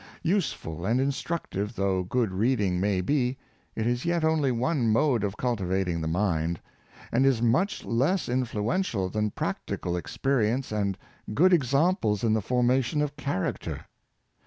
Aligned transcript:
Useful 0.23 0.83
and 0.83 0.99
instructive 0.99 1.75
though 1.75 2.01
good 2.01 2.31
reading 2.31 2.79
may 2.79 3.01
be, 3.01 3.37
it 3.75 3.85
is 3.85 4.03
yet 4.03 4.23
only 4.23 4.51
one 4.51 4.91
mode 4.91 5.23
of 5.23 5.37
cultivating 5.37 6.01
the 6.01 6.07
mind; 6.07 6.59
and 7.11 7.23
is 7.23 7.39
much 7.39 7.85
less 7.85 8.27
influential 8.27 9.09
than 9.09 9.29
practical 9.29 9.95
experience 9.95 10.71
and 10.71 10.97
good 11.35 11.53
example 11.53 12.17
in 12.23 12.33
the 12.33 12.41
formation 12.41 12.99
of 12.99 13.15
character. 13.15 13.85